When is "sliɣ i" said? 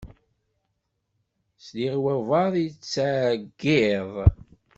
1.65-1.99